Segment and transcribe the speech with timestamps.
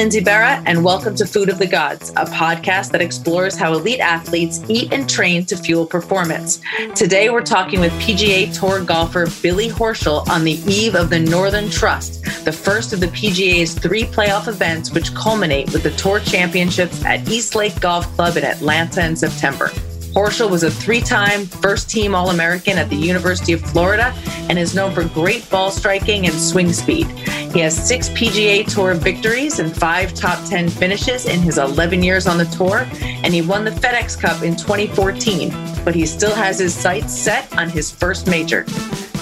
[0.00, 4.00] Lindsay Berra, and welcome to Food of the Gods, a podcast that explores how elite
[4.00, 6.62] athletes eat and train to fuel performance.
[6.94, 11.68] Today, we're talking with PGA Tour golfer Billy Horschel on the eve of the Northern
[11.68, 17.04] Trust, the first of the PGA's three playoff events, which culminate with the Tour Championships
[17.04, 19.70] at East Lake Golf Club in Atlanta in September.
[20.12, 24.12] Horschel was a three time first team All American at the University of Florida
[24.48, 27.06] and is known for great ball striking and swing speed.
[27.52, 32.26] He has six PGA Tour victories and five top 10 finishes in his 11 years
[32.26, 35.50] on the tour, and he won the FedEx Cup in 2014,
[35.84, 38.64] but he still has his sights set on his first major.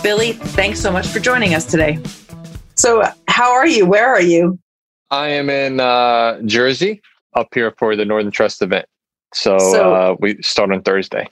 [0.03, 1.99] Billy, thanks so much for joining us today.
[2.77, 3.87] So, how are you?
[3.87, 4.59] Where are you?
[5.11, 7.03] I am in uh, Jersey
[7.35, 8.87] up here for the Northern Trust event.
[9.35, 11.29] So, so uh, we start on Thursday.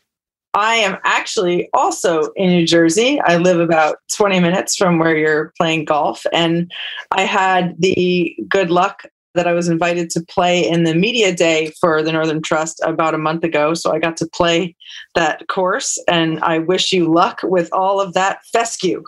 [0.55, 3.21] I am actually also in New Jersey.
[3.21, 6.25] I live about 20 minutes from where you're playing golf.
[6.33, 6.73] And
[7.11, 9.03] I had the good luck
[9.35, 13.15] that I was invited to play in the media day for the Northern Trust about
[13.15, 13.75] a month ago.
[13.75, 14.75] So I got to play
[15.15, 16.03] that course.
[16.09, 19.05] And I wish you luck with all of that fescue.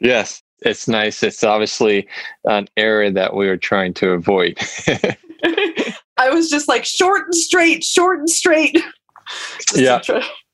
[0.00, 1.24] Yes, it's nice.
[1.24, 2.08] It's obviously
[2.44, 4.56] an area that we are trying to avoid.
[6.16, 8.82] I was just like short and straight, short and straight.
[9.74, 10.00] yeah.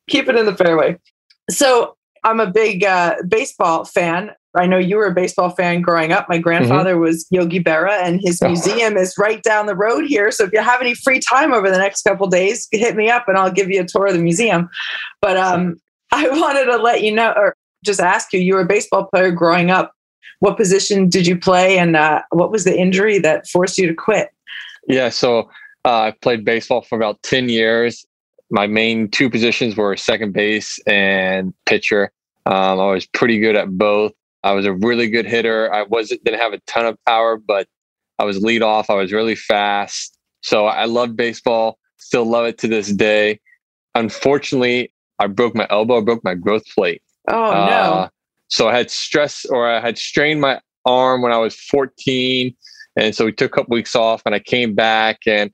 [0.08, 0.98] keep it in the fairway.
[1.50, 4.30] So I'm a big uh, baseball fan.
[4.54, 6.28] I know you were a baseball fan growing up.
[6.28, 7.02] My grandfather mm-hmm.
[7.02, 8.48] was Yogi Berra, and his oh.
[8.48, 10.30] museum is right down the road here.
[10.30, 13.28] So if you have any free time over the next couple days, hit me up
[13.28, 14.68] and I'll give you a tour of the museum.
[15.20, 15.76] But um,
[16.12, 19.30] I wanted to let you know, or just ask you, you were a baseball player
[19.30, 19.92] growing up.
[20.40, 23.94] What position did you play, and uh, what was the injury that forced you to
[23.94, 24.30] quit?
[24.88, 25.50] Yeah, so
[25.84, 28.06] uh, I played baseball for about 10 years.
[28.50, 32.10] My main two positions were second base and pitcher.
[32.46, 34.12] Um, I was pretty good at both.
[34.42, 35.72] I was a really good hitter.
[35.72, 37.68] I wasn't didn't have a ton of power, but
[38.18, 38.88] I was lead off.
[38.88, 40.16] I was really fast.
[40.40, 41.78] So I loved baseball.
[41.98, 43.40] Still love it to this day.
[43.94, 45.98] Unfortunately, I broke my elbow.
[45.98, 47.02] I broke my growth plate.
[47.28, 48.08] Oh uh, no!
[48.48, 52.54] So I had stress, or I had strained my arm when I was 14
[52.98, 55.52] and so we took a couple weeks off and I came back and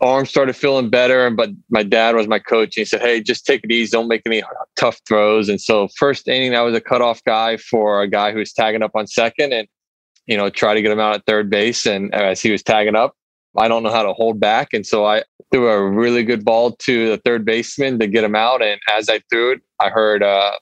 [0.00, 1.28] arm started feeling better.
[1.30, 2.76] But my dad was my coach.
[2.76, 3.90] And he said, Hey, just take it easy.
[3.90, 4.42] Don't make any
[4.76, 5.48] tough throws.
[5.48, 8.82] And so first inning, I was a cutoff guy for a guy who was tagging
[8.82, 9.66] up on second and,
[10.26, 11.84] you know, try to get him out at third base.
[11.84, 13.14] And as he was tagging up,
[13.56, 14.68] I don't know how to hold back.
[14.72, 18.36] And so I threw a really good ball to the third baseman to get him
[18.36, 18.62] out.
[18.62, 20.52] And as I threw it, I heard a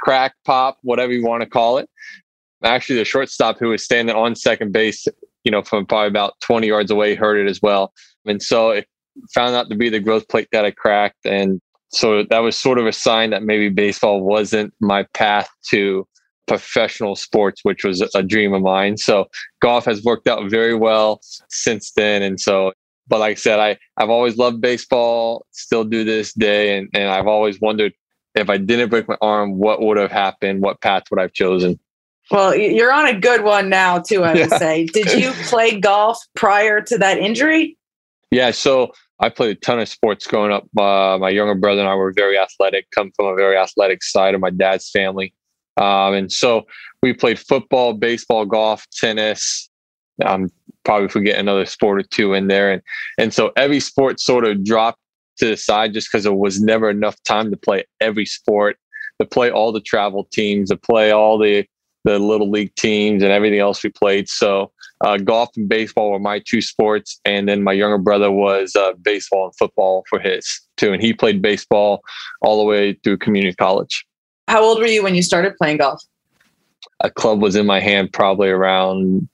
[0.00, 1.90] crack, pop, whatever you want to call it.
[2.64, 5.06] Actually, the shortstop who was standing on second base
[5.48, 7.94] you know, from probably about 20 yards away, heard it as well.
[8.26, 8.86] And so it
[9.34, 11.24] found out to be the growth plate that I cracked.
[11.24, 16.06] And so that was sort of a sign that maybe baseball wasn't my path to
[16.46, 18.98] professional sports, which was a dream of mine.
[18.98, 19.28] So
[19.62, 22.22] golf has worked out very well since then.
[22.22, 22.74] And so,
[23.06, 26.76] but like I said, I, I've always loved baseball, still do this day.
[26.76, 27.94] And, and I've always wondered
[28.34, 30.60] if I didn't break my arm, what would have happened?
[30.60, 31.80] What path would I have chosen?
[32.30, 34.58] Well, you're on a good one now, too, I would yeah.
[34.58, 34.86] say.
[34.86, 37.76] Did you play golf prior to that injury?
[38.30, 40.64] Yeah, so I played a ton of sports growing up.
[40.76, 44.34] Uh, my younger brother and I were very athletic, come from a very athletic side
[44.34, 45.34] of my dad's family.
[45.78, 46.66] Um, and so
[47.02, 49.70] we played football, baseball, golf, tennis.
[50.24, 50.50] I'm
[50.84, 52.70] probably forgetting another sport or two in there.
[52.70, 52.82] And,
[53.16, 54.98] and so every sport sort of dropped
[55.38, 58.76] to the side just because there was never enough time to play every sport,
[59.20, 61.66] to play all the travel teams, to play all the
[62.04, 64.28] the little league teams and everything else we played.
[64.28, 64.72] So
[65.04, 68.92] uh, golf and baseball were my two sports, and then my younger brother was uh,
[69.00, 72.00] baseball and football for his too, and he played baseball
[72.42, 74.04] all the way through community college.
[74.48, 76.02] How old were you when you started playing golf?
[77.00, 79.28] A club was in my hand probably around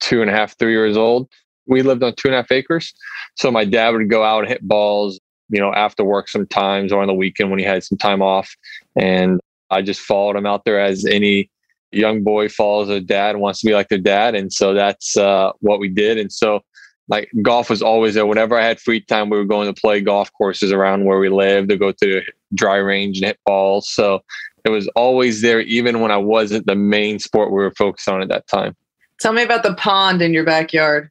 [0.00, 1.28] two and a half, three years old.
[1.66, 2.92] We lived on two and a half acres,
[3.36, 7.00] so my dad would go out and hit balls, you know, after work sometimes or
[7.00, 8.54] on the weekend when he had some time off,
[8.94, 9.40] and
[9.70, 11.50] I just followed him out there as any
[11.92, 14.34] young boy follows a dad wants to be like their dad.
[14.34, 16.18] And so that's uh, what we did.
[16.18, 16.60] And so
[17.08, 18.26] like golf was always there.
[18.26, 21.28] Whenever i had free time we were going to play golf courses around where we
[21.28, 22.22] lived to go to the
[22.54, 23.88] dry range and hit balls.
[23.88, 24.20] So
[24.64, 28.22] it was always there even when i wasn't the main sport we were focused on
[28.22, 28.76] at that time.
[29.20, 31.10] Tell me about the pond in your backyard.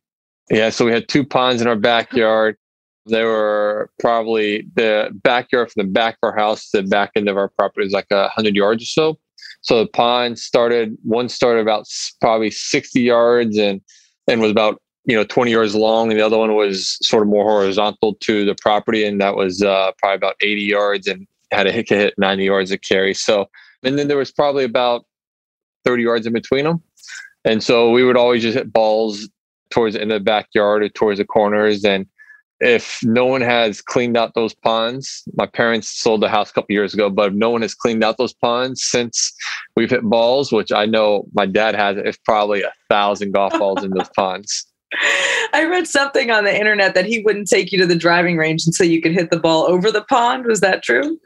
[0.49, 2.57] Yeah so we had two ponds in our backyard.
[3.07, 7.27] They were probably the backyard from the back of our house to the back end
[7.27, 9.19] of our property is like a hundred yards or so
[9.61, 11.85] so the pond started, one started about
[12.19, 13.79] probably 60 yards and,
[14.27, 16.09] and was about, you know, 20 yards long.
[16.11, 19.05] And the other one was sort of more horizontal to the property.
[19.05, 22.71] And that was uh, probably about 80 yards and had a hit, hit 90 yards
[22.71, 23.13] of carry.
[23.13, 23.49] So,
[23.83, 25.05] and then there was probably about
[25.85, 26.81] 30 yards in between them.
[27.45, 29.27] And so we would always just hit balls
[29.69, 31.83] towards of the backyard or towards the corners.
[31.83, 32.05] And
[32.61, 36.73] if no one has cleaned out those ponds, my parents sold the house a couple
[36.73, 39.33] years ago, but if no one has cleaned out those ponds since
[39.75, 43.83] we've hit balls, which I know my dad has, it's probably a thousand golf balls
[43.83, 44.67] in those ponds.
[45.53, 48.63] I read something on the internet that he wouldn't take you to the driving range
[48.67, 50.45] until you could hit the ball over the pond.
[50.45, 51.17] Was that true?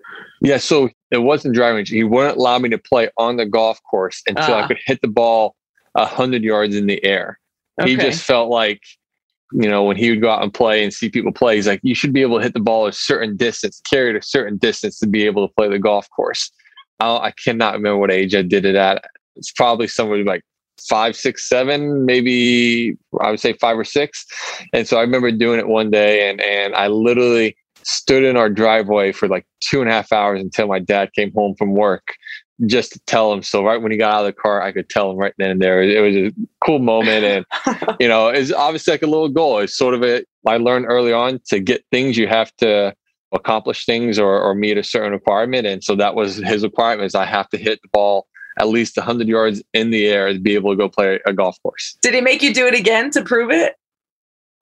[0.42, 1.90] Yeah, so it wasn't driving range.
[1.90, 4.58] He wouldn't allow me to play on the golf course until uh.
[4.58, 4.68] I ah.
[4.68, 5.56] could hit the ball
[5.96, 7.40] a hundred yards in the air.
[7.82, 7.92] Okay.
[7.92, 8.82] He just felt like
[9.58, 11.80] you know, when he would go out and play and see people play, he's like,
[11.82, 14.58] you should be able to hit the ball a certain distance, carry it a certain
[14.58, 16.52] distance to be able to play the golf course.
[17.00, 19.06] I, I cannot remember what age I did it at.
[19.38, 20.42] It's probably somewhere like
[20.90, 24.26] five, six, seven, maybe I would say five or six.
[24.74, 28.50] And so I remember doing it one day and, and I literally stood in our
[28.50, 32.16] driveway for like two and a half hours until my dad came home from work
[32.66, 33.44] just to tell him.
[33.44, 35.52] So right when he got out of the car, I could tell him right then
[35.52, 35.82] and there.
[35.82, 36.32] It was a
[36.64, 37.46] cool moment, and
[38.00, 39.60] you know, it's obviously like a little goal.
[39.60, 42.96] It's sort of a I learned early on to get things you have to
[43.32, 47.08] accomplish things or, or meet a certain requirement, and so that was his requirement.
[47.08, 50.40] Is I have to hit the ball at least 100 yards in the air to
[50.40, 51.98] be able to go play a golf course.
[52.02, 53.76] Did he make you do it again to prove it?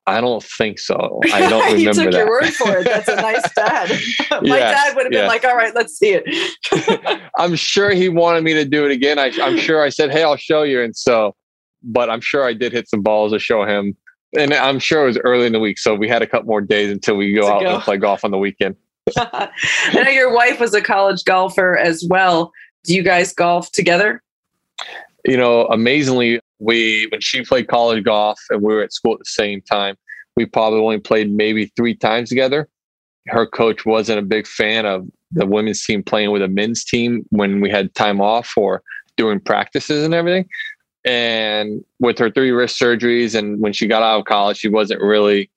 [0.05, 1.21] I don't think so.
[1.31, 2.13] I don't remember you took that.
[2.13, 2.85] your word for it.
[2.85, 3.89] That's a nice dad.
[4.43, 5.27] My yes, dad would have been yes.
[5.29, 9.17] like, "All right, let's see it." I'm sure he wanted me to do it again.
[9.17, 11.35] I, am sure I said, "Hey, I'll show you," and so,
[11.81, 13.95] but I'm sure I did hit some balls to show him.
[14.37, 16.61] And I'm sure it was early in the week, so we had a couple more
[16.61, 17.75] days until we go out go.
[17.75, 18.75] and play golf on the weekend.
[19.15, 19.49] I
[19.93, 22.51] know your wife was a college golfer as well.
[22.83, 24.23] Do you guys golf together?
[25.23, 29.19] You know, amazingly, we when she played college golf and we were at school at
[29.19, 29.95] the same time,
[30.35, 32.69] we probably only played maybe three times together.
[33.27, 37.25] Her coach wasn't a big fan of the women's team playing with a men's team
[37.29, 38.81] when we had time off or
[39.17, 40.47] doing practices and everything.
[41.05, 45.01] And with her three wrist surgeries and when she got out of college, she wasn't
[45.01, 45.49] really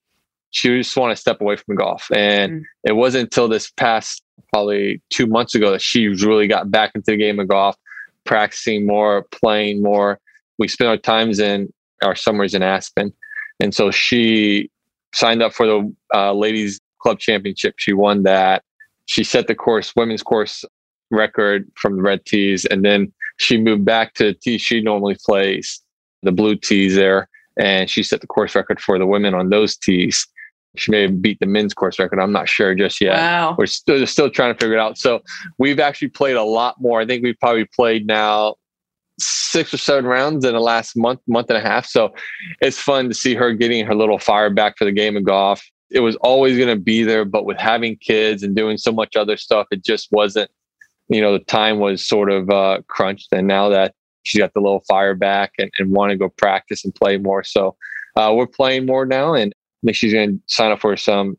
[0.51, 2.09] she just wanted to step away from golf.
[2.15, 2.63] And mm.
[2.85, 7.11] it wasn't until this past probably two months ago that she really got back into
[7.11, 7.77] the game of golf,
[8.25, 10.19] practicing more, playing more,
[10.59, 11.73] we spent our times in
[12.03, 13.13] our summers in Aspen.
[13.61, 14.71] And so she
[15.15, 17.75] signed up for the uh, ladies club championship.
[17.79, 18.63] She won that.
[19.07, 20.65] She set the course, women's course
[21.11, 22.65] record from the red tees.
[22.65, 25.81] And then she moved back to the tee she normally plays,
[26.23, 27.29] the blue tees there.
[27.59, 30.27] And she set the course record for the women on those tees.
[30.77, 32.21] She may have beat the men's course record.
[32.21, 33.15] I'm not sure just yet.
[33.15, 33.55] Wow.
[33.57, 34.99] We're still, still trying to figure it out.
[34.99, 35.23] So
[35.57, 37.01] we've actually played a lot more.
[37.01, 38.57] I think we've probably played now
[39.19, 41.87] six or seven rounds in the last month, month and a half.
[41.87, 42.15] So
[42.61, 45.65] it's fun to see her getting her little fire back for the game of golf.
[45.91, 49.17] It was always going to be there, but with having kids and doing so much
[49.17, 50.51] other stuff, it just wasn't,
[51.09, 53.29] you know, the time was sort of uh, crunched.
[53.33, 56.85] And now that she's got the little fire back and, and want to go practice
[56.85, 57.45] and play more.
[57.45, 57.77] So
[58.17, 59.35] uh, we're playing more now.
[59.35, 61.39] And I think she's going to sign up for some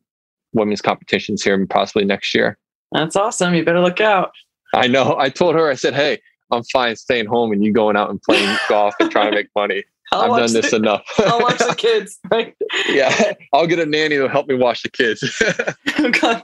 [0.54, 2.58] women's competitions here possibly next year.
[2.94, 3.54] That's awesome.
[3.54, 4.32] You better look out.
[4.74, 5.18] I know.
[5.20, 6.20] I told her, I said, hey,
[6.52, 9.50] I'm fine staying home and you going out and playing golf and trying to make
[9.56, 9.84] money.
[10.12, 11.04] I'll I've done this the, enough.
[11.20, 12.56] I'll watch the kids, right?
[12.90, 15.24] yeah, I'll get a nanny to help me watch the kids.
[16.00, 16.42] okay.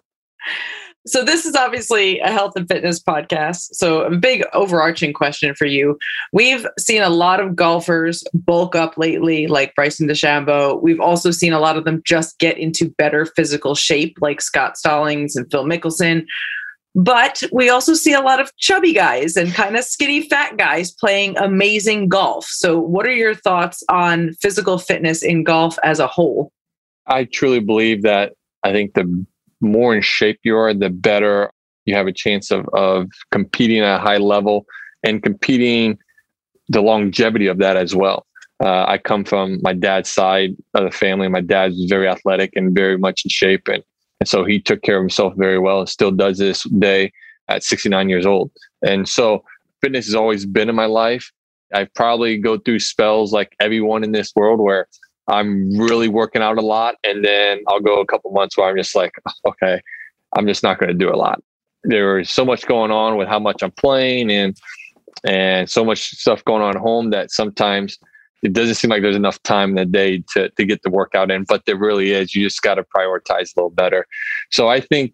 [1.06, 3.74] So this is obviously a health and fitness podcast.
[3.74, 5.98] So a big overarching question for you.
[6.31, 10.81] We've seen a lot of golfers bulk up lately, like Bryson DeChambeau.
[10.81, 14.78] We've also seen a lot of them just get into better physical shape, like Scott
[14.78, 16.26] Stallings and Phil Mickelson.
[16.95, 20.92] But we also see a lot of chubby guys and kind of skinny fat guys
[20.92, 22.45] playing amazing golf.
[22.45, 26.52] So, what are your thoughts on physical fitness in golf as a whole?
[27.07, 28.33] I truly believe that
[28.64, 29.26] I think the
[29.59, 31.52] more in shape you are, the better
[31.85, 34.66] you have a chance of, of competing at a high level
[35.04, 35.97] and competing
[36.69, 38.26] the longevity of that as well.
[38.64, 41.28] Uh, I come from my dad's side of the family.
[41.28, 43.68] My dad was very athletic and very much in shape.
[43.68, 43.83] And
[44.23, 47.11] and so he took care of himself very well and still does this day
[47.49, 48.51] at 69 years old.
[48.81, 49.44] And so
[49.81, 51.30] fitness has always been in my life.
[51.73, 54.87] I probably go through spells like everyone in this world where
[55.27, 56.95] I'm really working out a lot.
[57.03, 59.81] And then I'll go a couple months where I'm just like, oh, okay,
[60.37, 61.44] I'm just not going to do a lot.
[61.83, 64.56] There's so much going on with how much I'm playing and
[65.25, 67.99] and so much stuff going on at home that sometimes
[68.44, 71.31] it doesn't seem like there's enough time in the day to, to get the workout
[71.31, 72.35] in, but there really is.
[72.35, 74.06] You just got to prioritize a little better.
[74.52, 75.14] So I think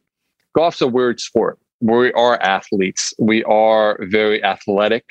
[0.56, 1.60] golf's a weird sport.
[1.80, 3.14] We are athletes.
[3.20, 5.06] We are very athletic.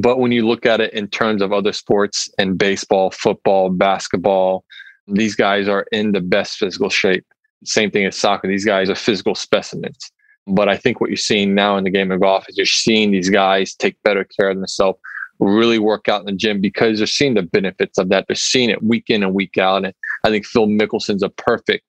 [0.00, 4.64] But when you look at it in terms of other sports and baseball, football, basketball,
[5.08, 7.26] these guys are in the best physical shape.
[7.64, 8.46] Same thing as soccer.
[8.46, 10.12] These guys are physical specimens.
[10.46, 13.10] But I think what you're seeing now in the game of golf is you're seeing
[13.10, 15.00] these guys take better care of themselves
[15.40, 18.26] really work out in the gym because they're seeing the benefits of that.
[18.28, 19.84] They're seeing it week in and week out.
[19.84, 19.94] And
[20.24, 21.84] I think Phil Mickelson's a perfect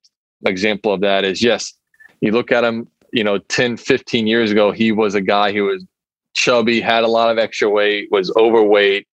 [0.45, 1.73] example of that is yes,
[2.21, 5.65] you look at him, you know, 10, 15 years ago, he was a guy who
[5.65, 5.83] was
[6.33, 9.07] chubby, had a lot of extra weight, was overweight,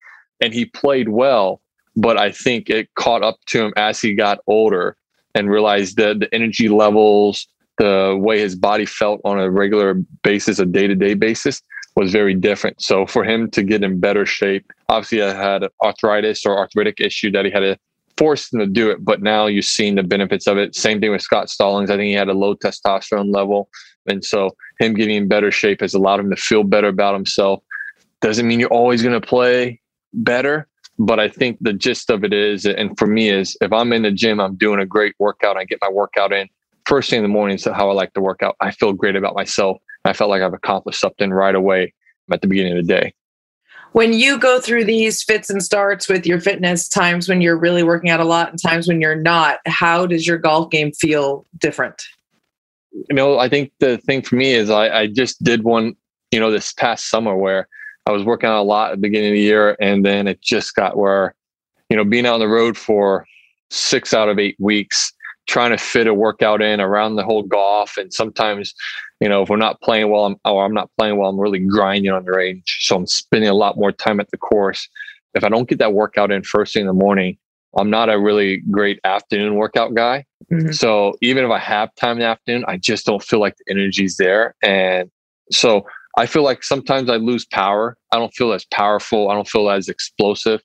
[0.41, 1.61] and he played well.
[1.95, 4.97] But I think it caught up to him as he got older
[5.33, 10.59] and realized that the energy levels, the way his body felt on a regular basis,
[10.59, 11.61] a day to day basis,
[11.95, 12.81] was very different.
[12.81, 17.31] So for him to get in better shape, obviously I had arthritis or arthritic issue
[17.31, 17.77] that he had to
[18.17, 20.75] force him to do it, but now you've seen the benefits of it.
[20.75, 21.89] Same thing with Scott Stallings.
[21.89, 23.69] I think he had a low testosterone level.
[24.07, 27.61] And so him getting in better shape has allowed him to feel better about himself.
[28.21, 29.81] Doesn't mean you're always going to play
[30.13, 33.91] better, but I think the gist of it is, and for me is if I'm
[33.91, 36.47] in the gym, I'm doing a great workout, I get my workout in.
[36.85, 38.55] First thing in the morning is how I like to work out.
[38.61, 39.77] I feel great about myself.
[40.05, 41.93] I felt like I've accomplished something right away
[42.31, 43.13] at the beginning of the day.
[43.91, 47.81] When you go through these fits and starts with your fitness, times when you're really
[47.81, 51.45] working out a lot and times when you're not, how does your golf game feel
[51.57, 52.03] different?
[52.91, 55.95] You know, I think the thing for me is I, I just did one,
[56.31, 57.67] you know, this past summer where
[58.05, 60.41] I was working out a lot at the beginning of the year, and then it
[60.41, 61.33] just got where,
[61.89, 63.25] you know, being on the road for
[63.69, 65.13] six out of eight weeks,
[65.47, 68.73] trying to fit a workout in around the whole golf, and sometimes,
[69.19, 71.59] you know, if we're not playing well, I'm, or I'm not playing well, I'm really
[71.59, 74.87] grinding on the range, so I'm spending a lot more time at the course.
[75.33, 77.37] If I don't get that workout in first thing in the morning,
[77.77, 80.25] I'm not a really great afternoon workout guy.
[80.51, 80.71] Mm-hmm.
[80.71, 83.65] So even if I have time in the afternoon, I just don't feel like the
[83.69, 84.55] energy's there.
[84.63, 85.11] And
[85.51, 85.85] so
[86.17, 87.97] I feel like sometimes I lose power.
[88.13, 89.29] I don't feel as powerful.
[89.29, 90.61] I don't feel as explosive.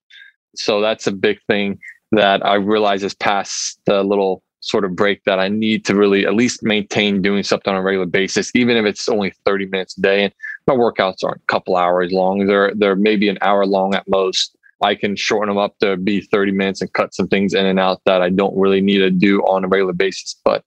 [0.54, 1.80] So that's a big thing
[2.12, 6.26] that I realize is past the little sort of break that I need to really
[6.26, 9.96] at least maintain doing something on a regular basis, even if it's only 30 minutes
[9.96, 10.24] a day.
[10.24, 10.34] And
[10.66, 12.46] my workouts aren't a couple hours long.
[12.46, 14.56] They're they're maybe an hour long at most.
[14.82, 17.78] I can shorten them up to be 30 minutes and cut some things in and
[17.78, 20.36] out that I don't really need to do on a regular basis.
[20.44, 20.64] But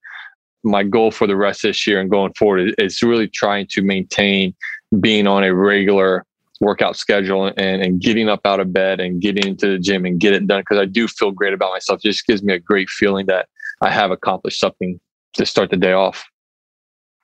[0.64, 3.82] my goal for the rest of this year and going forward is really trying to
[3.82, 4.54] maintain
[5.00, 6.26] being on a regular
[6.60, 10.20] workout schedule and, and getting up out of bed and getting into the gym and
[10.20, 12.00] get it done because I do feel great about myself.
[12.00, 13.50] It just gives me a great feeling that
[13.84, 15.00] I have accomplished something
[15.34, 16.26] to start the day off.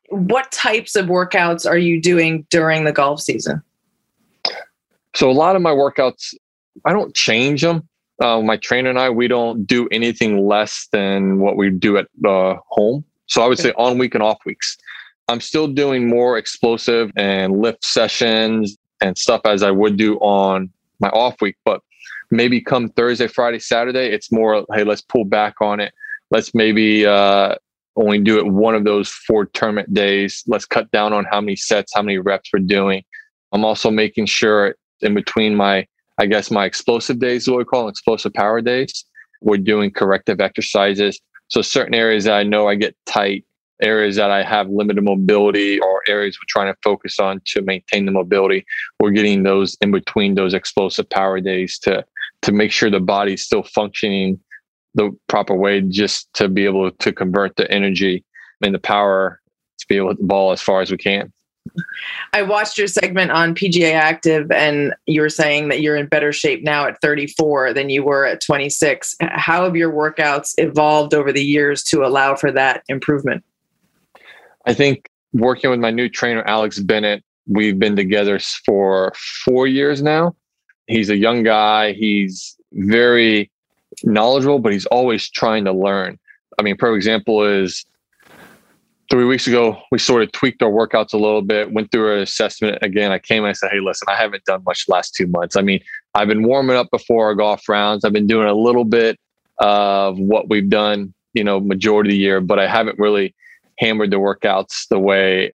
[0.09, 3.61] What types of workouts are you doing during the golf season?
[5.15, 6.33] So a lot of my workouts,
[6.85, 7.87] I don't change them.
[8.21, 12.07] Uh, my trainer and I, we don't do anything less than what we do at
[12.25, 13.05] uh, home.
[13.27, 14.77] So I would say on week and off weeks.
[15.29, 20.69] I'm still doing more explosive and lift sessions and stuff as I would do on
[20.99, 21.55] my off week.
[21.63, 21.81] But
[22.31, 25.93] maybe come Thursday, Friday, Saturday, it's more, hey, let's pull back on it.
[26.31, 27.55] Let's maybe uh,
[27.95, 30.43] only do it one of those four tournament days.
[30.47, 33.03] Let's cut down on how many sets, how many reps we're doing.
[33.51, 37.81] I'm also making sure in between my, I guess, my explosive days, what we call
[37.81, 39.05] them, explosive power days,
[39.41, 41.19] we're doing corrective exercises.
[41.47, 43.45] So certain areas that I know I get tight,
[43.81, 48.05] areas that I have limited mobility or areas we're trying to focus on to maintain
[48.05, 48.65] the mobility.
[48.99, 52.05] We're getting those in between those explosive power days to
[52.41, 54.39] to make sure the body's still functioning
[54.95, 58.23] the proper way just to be able to convert the energy
[58.63, 59.39] and the power
[59.79, 61.31] to be able to ball as far as we can.
[62.33, 66.31] I watched your segment on PGA Active, and you were saying that you're in better
[66.31, 69.15] shape now at 34 than you were at 26.
[69.21, 73.43] How have your workouts evolved over the years to allow for that improvement?
[74.65, 80.01] I think working with my new trainer, Alex Bennett, we've been together for four years
[80.01, 80.35] now.
[80.87, 81.93] He's a young guy.
[81.93, 83.51] He's very
[84.03, 86.17] knowledgeable, but he's always trying to learn.
[86.57, 87.85] I mean, for example, is
[89.09, 92.21] three weeks ago, we sort of tweaked our workouts a little bit, went through an
[92.21, 93.11] assessment again.
[93.11, 95.55] I came and I said, Hey, listen, I haven't done much last two months.
[95.55, 95.81] I mean,
[96.15, 98.05] I've been warming up before our golf rounds.
[98.05, 99.19] I've been doing a little bit
[99.57, 103.35] of what we've done, you know, majority of the year, but I haven't really
[103.79, 105.53] hammered the workouts the way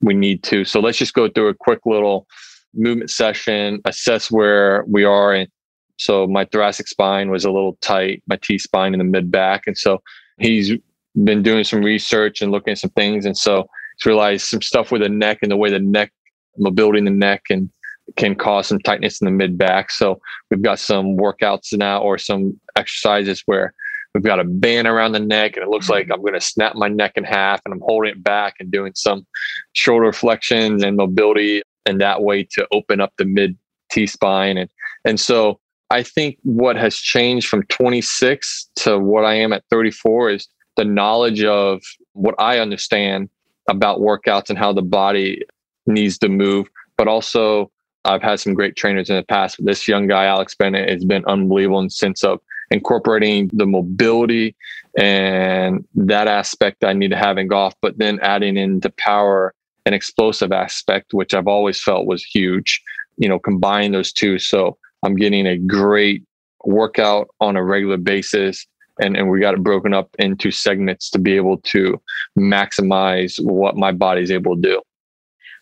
[0.00, 0.64] we need to.
[0.64, 2.26] So let's just go through a quick little
[2.74, 5.32] movement session, assess where we are.
[5.32, 5.48] And
[5.96, 9.66] so my thoracic spine was a little tight, my T spine in the mid back.
[9.66, 10.02] And so
[10.38, 10.72] he's
[11.24, 13.24] been doing some research and looking at some things.
[13.24, 16.12] And so he's realized some stuff with the neck and the way the neck
[16.58, 17.70] mobility in the neck and
[18.16, 19.90] can cause some tightness in the mid back.
[19.90, 23.74] So we've got some workouts now or some exercises where
[24.16, 26.74] We've got a band around the neck, and it looks like I'm going to snap
[26.74, 29.26] my neck in half, and I'm holding it back and doing some
[29.74, 33.58] shoulder flexions and mobility, and that way to open up the mid
[33.90, 34.56] T spine.
[34.56, 34.70] And
[35.04, 40.30] and so I think what has changed from 26 to what I am at 34
[40.30, 41.80] is the knowledge of
[42.12, 43.28] what I understand
[43.68, 45.42] about workouts and how the body
[45.86, 46.66] needs to move,
[46.96, 47.70] but also
[48.04, 51.24] I've had some great trainers in the past, this young guy, Alex Bennett, has been
[51.26, 52.40] unbelievable in the sense of
[52.70, 54.56] incorporating the mobility
[54.98, 59.54] and that aspect I need to have in golf, but then adding in the power
[59.84, 62.82] and explosive aspect, which I've always felt was huge.
[63.18, 64.38] You know, combine those two.
[64.38, 66.24] So I'm getting a great
[66.64, 68.66] workout on a regular basis.
[69.00, 72.00] And, and we got it broken up into segments to be able to
[72.38, 74.82] maximize what my body's able to do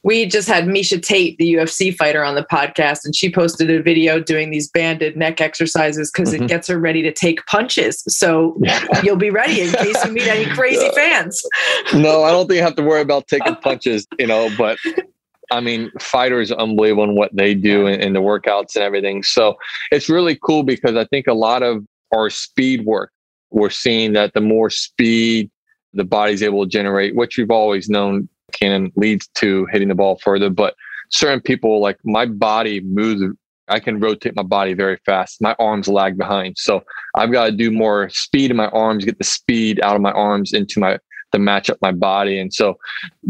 [0.05, 3.83] we just had Miesha Tate, the UFC fighter, on the podcast, and she posted a
[3.83, 6.45] video doing these banded neck exercises because mm-hmm.
[6.45, 8.05] it gets her ready to take punches.
[8.07, 8.61] So
[9.03, 11.43] you'll be ready in case you meet any crazy fans.
[11.95, 14.77] no, I don't think I have to worry about taking punches, you know, but
[15.51, 19.23] I mean, fighters unbelievable in what they do in, in the workouts and everything.
[19.23, 19.57] So
[19.91, 21.85] it's really cool because I think a lot of
[22.15, 23.11] our speed work,
[23.51, 25.51] we're seeing that the more speed
[25.93, 30.19] the body's able to generate, which we've always known can leads to hitting the ball
[30.23, 30.51] further.
[30.51, 30.75] But
[31.11, 33.23] certain people, like my body moves,
[33.69, 35.41] I can rotate my body very fast.
[35.41, 36.59] My arms lag behind.
[36.59, 36.83] So
[37.15, 40.13] I've got to do more speed in my arms, get the speed out of my
[40.13, 40.99] arms into my
[41.35, 42.38] to match up my body.
[42.38, 42.79] And so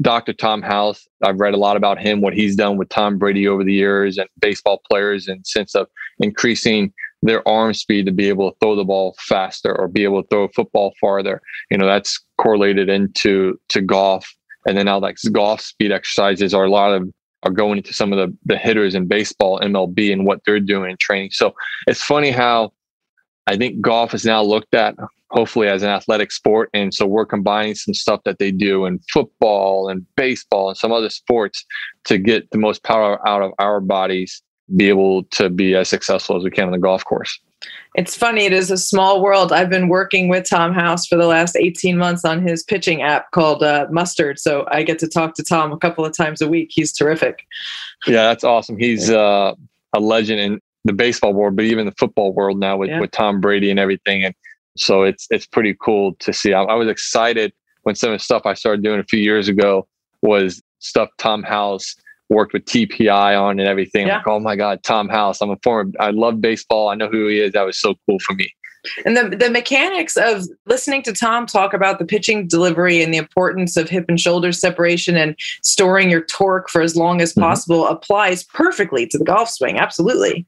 [0.01, 0.33] Dr.
[0.33, 3.65] Tom House, I've read a lot about him, what he's done with Tom Brady over
[3.65, 5.89] the years and baseball players and sense of
[6.21, 6.93] increasing
[7.23, 10.29] their arm speed to be able to throw the ball faster or be able to
[10.29, 11.41] throw a football farther.
[11.71, 14.31] You know, that's correlated into to golf
[14.67, 17.09] and then now like golf speed exercises are a lot of
[17.43, 20.91] are going into some of the the hitters in baseball, MLB, and what they're doing
[20.91, 21.31] in training.
[21.33, 21.55] So
[21.87, 22.73] it's funny how
[23.47, 24.97] I think golf is now looked at
[25.35, 26.71] hopefully as an athletic sport.
[26.73, 30.93] And so we're combining some stuff that they do in football and baseball and some
[30.93, 31.65] other sports
[32.05, 34.43] to get the most power out of our bodies,
[34.77, 37.39] be able to be as successful as we can on the golf course
[37.95, 38.45] it's funny.
[38.45, 39.53] It is a small world.
[39.53, 43.31] I've been working with Tom House for the last 18 months on his pitching app
[43.31, 44.39] called uh, Mustard.
[44.39, 46.71] So I get to talk to Tom a couple of times a week.
[46.73, 47.47] He's terrific.
[48.07, 48.79] Yeah, that's awesome.
[48.79, 49.55] He's uh,
[49.93, 53.01] a legend in the baseball world, but even the football world now with, yeah.
[53.01, 54.25] with Tom Brady and everything.
[54.25, 54.35] And
[54.77, 56.53] so it's it's pretty cool to see.
[56.53, 59.49] I, I was excited when some of the stuff I started doing a few years
[59.49, 59.87] ago
[60.23, 61.95] was stuff Tom House
[62.31, 64.07] worked with TPI on and everything.
[64.07, 64.17] Yeah.
[64.17, 65.41] Like, oh my God, Tom House.
[65.41, 66.89] I'm a former, I love baseball.
[66.89, 67.53] I know who he is.
[67.53, 68.53] That was so cool for me.
[69.07, 73.19] And the, the mechanics of listening to Tom talk about the pitching delivery and the
[73.19, 77.43] importance of hip and shoulder separation and storing your torque for as long as mm-hmm.
[77.43, 79.79] possible applies perfectly to the golf swing.
[79.79, 80.47] Absolutely.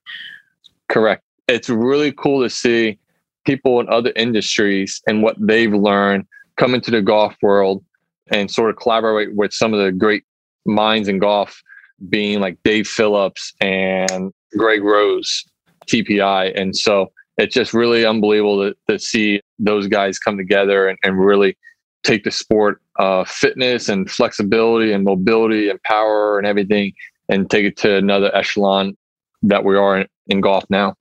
[0.88, 1.22] Correct.
[1.48, 2.98] It's really cool to see
[3.46, 6.24] people in other industries and what they've learned
[6.56, 7.84] come into the golf world
[8.32, 10.24] and sort of collaborate with some of the great
[10.66, 11.62] minds in golf
[12.08, 15.44] being like Dave Phillips and Greg Rose,
[15.86, 16.52] TPI.
[16.60, 21.18] And so it's just really unbelievable to, to see those guys come together and, and
[21.18, 21.56] really
[22.02, 22.80] take the sport
[23.26, 26.92] fitness and flexibility and mobility and power and everything
[27.28, 28.96] and take it to another echelon
[29.42, 30.94] that we are in, in golf now.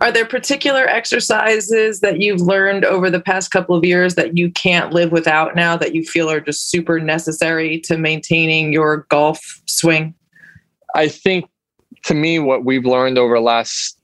[0.00, 4.50] Are there particular exercises that you've learned over the past couple of years that you
[4.52, 9.60] can't live without now that you feel are just super necessary to maintaining your golf
[9.66, 10.14] swing?
[10.94, 11.48] I think
[12.04, 13.98] to me, what we've learned over the last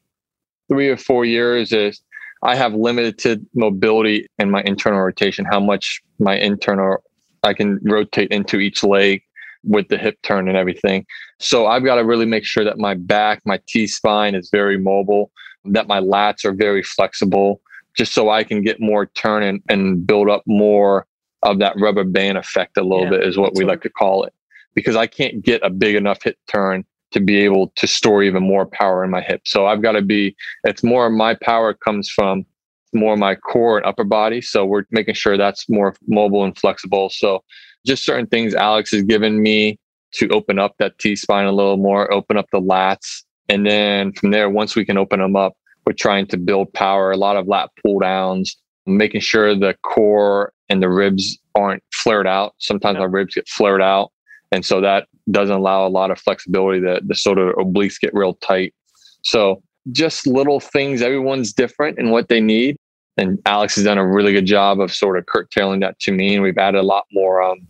[0.68, 2.00] three or four years is
[2.42, 7.02] I have limited mobility in my internal rotation, how much my internal
[7.42, 9.22] I can rotate into each leg
[9.64, 11.06] with the hip turn and everything.
[11.38, 14.78] So I've got to really make sure that my back, my T spine is very
[14.78, 15.30] mobile,
[15.66, 17.60] that my lats are very flexible,
[17.96, 21.06] just so I can get more turn and, and build up more
[21.42, 24.24] of that rubber band effect a little yeah, bit is what we like to call
[24.24, 24.32] it.
[24.74, 28.42] Because I can't get a big enough hip turn to be able to store even
[28.42, 29.42] more power in my hip.
[29.44, 32.44] So I've got to be, it's more my power comes from
[32.92, 34.40] more my core and upper body.
[34.40, 37.10] So we're making sure that's more mobile and flexible.
[37.10, 37.44] So
[37.86, 39.78] just certain things Alex has given me
[40.14, 43.23] to open up that T spine a little more, open up the lats.
[43.48, 47.12] And then from there, once we can open them up, we're trying to build power,
[47.12, 52.26] a lot of lat pull downs, making sure the core and the ribs aren't flared
[52.26, 52.54] out.
[52.58, 54.10] Sometimes our ribs get flared out.
[54.50, 56.80] And so that doesn't allow a lot of flexibility.
[56.80, 58.74] that the sort of obliques get real tight.
[59.22, 61.02] So just little things.
[61.02, 62.76] Everyone's different in what they need.
[63.16, 66.34] And Alex has done a really good job of sort of curtailing that to me.
[66.34, 67.66] And we've added a lot more um,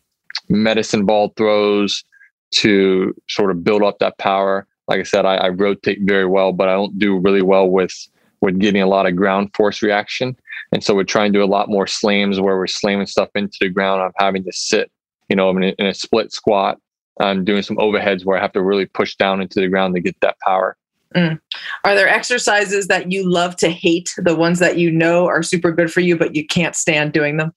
[0.49, 2.05] medicine ball throws
[2.53, 4.67] to sort of build up that power.
[4.88, 7.94] Like I said, I, I rotate very well, but I don't do really well with
[8.40, 10.37] with getting a lot of ground force reaction.
[10.70, 13.57] And so we're trying to do a lot more slams where we're slamming stuff into
[13.61, 14.03] the ground.
[14.03, 14.90] I'm having to sit,
[15.31, 16.79] you know, in a, in a split squat.
[17.20, 20.01] I'm doing some overheads where I have to really push down into the ground to
[20.01, 20.77] get that power.
[21.14, 21.40] Mm.
[21.85, 25.70] Are there exercises that you love to hate, the ones that you know are super
[25.70, 27.55] good for you, but you can't stand doing them?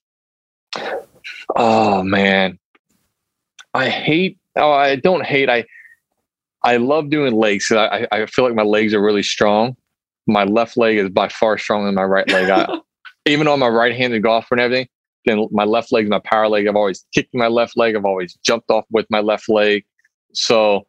[1.55, 2.59] Oh man,
[3.73, 4.37] I hate.
[4.55, 5.49] Oh, I don't hate.
[5.49, 5.65] I
[6.63, 7.71] I love doing legs.
[7.71, 9.75] I, I feel like my legs are really strong.
[10.25, 12.49] My left leg is by far stronger than my right leg.
[12.49, 12.79] I,
[13.25, 14.87] even on my right-handed golfer and everything,
[15.25, 16.67] then my left leg my power leg.
[16.67, 17.95] I've always kicked my left leg.
[17.95, 19.85] I've always jumped off with my left leg.
[20.33, 20.87] So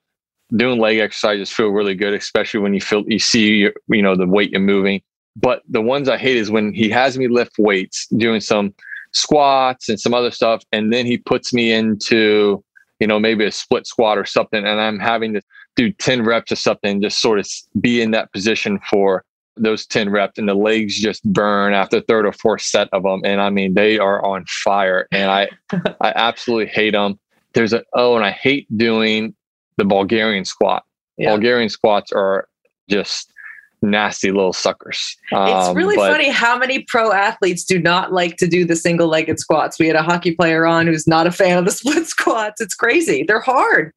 [0.56, 4.26] doing leg exercises feel really good, especially when you feel you see you know the
[4.26, 5.02] weight you're moving.
[5.36, 8.74] But the ones I hate is when he has me lift weights, doing some
[9.12, 12.62] squats and some other stuff, and then he puts me into
[13.00, 15.42] you know maybe a split squat or something, and I'm having to
[15.78, 17.48] do 10 reps or something, just sort of
[17.80, 19.24] be in that position for
[19.56, 23.20] those 10 reps and the legs just burn after third or fourth set of them.
[23.24, 25.48] And I mean, they are on fire and I,
[26.00, 27.18] I absolutely hate them.
[27.54, 29.34] There's a, oh, and I hate doing
[29.76, 30.84] the Bulgarian squat.
[31.16, 31.30] Yeah.
[31.30, 32.48] Bulgarian squats are
[32.90, 33.32] just
[33.80, 35.16] nasty little suckers.
[35.32, 38.74] Um, it's really but, funny how many pro athletes do not like to do the
[38.74, 39.78] single legged squats.
[39.78, 42.60] We had a hockey player on who's not a fan of the split squats.
[42.60, 43.22] It's crazy.
[43.22, 43.92] They're hard.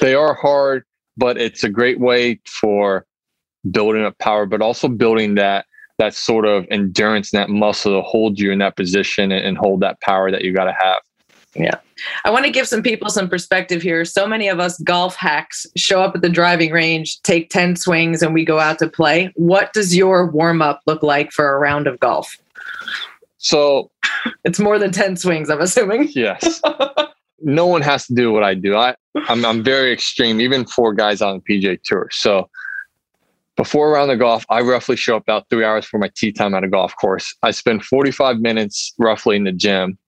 [0.00, 0.84] They are hard,
[1.16, 3.06] but it's a great way for
[3.70, 5.66] building up power, but also building that
[5.98, 9.58] that sort of endurance and that muscle to hold you in that position and, and
[9.58, 11.02] hold that power that you got to have.
[11.54, 11.78] Yeah.
[12.24, 14.06] I want to give some people some perspective here.
[14.06, 18.22] So many of us golf hacks show up at the driving range, take 10 swings,
[18.22, 19.30] and we go out to play.
[19.36, 22.34] What does your warm up look like for a round of golf?
[23.36, 23.90] So
[24.44, 26.08] it's more than 10 swings, I'm assuming.
[26.12, 26.62] Yes.
[27.40, 28.76] no one has to do what I do.
[28.76, 28.94] I,
[29.28, 32.08] I'm, I'm very extreme, even for guys on the PGA Tour.
[32.12, 32.48] So
[33.56, 36.32] before a round of golf, I roughly show up about three hours for my tee
[36.32, 37.34] time at a golf course.
[37.42, 39.98] I spend 45 minutes roughly in the gym,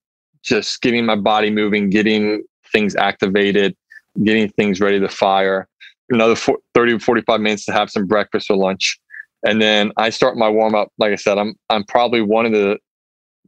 [0.42, 3.76] just getting my body moving, getting things activated,
[4.24, 5.68] getting things ready to fire.
[6.10, 6.36] Another
[6.74, 8.98] 30 to 45 minutes to have some breakfast or lunch.
[9.44, 10.88] And then I start my warm up.
[10.98, 12.78] Like I said, I'm I'm probably one of the